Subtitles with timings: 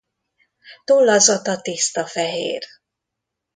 [0.85, 2.63] Tollazata tiszta fehér.